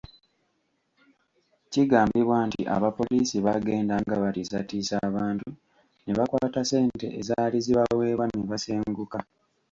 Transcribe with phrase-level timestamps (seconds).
[1.71, 5.47] Kigambibwa nti abapoliisi baagendanga batiisatiisa abantu
[6.03, 9.19] ne bakwata ssente ezaali zibaweebwa ne basenguka.